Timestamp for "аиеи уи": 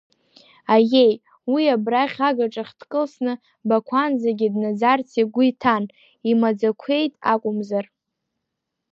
0.73-1.63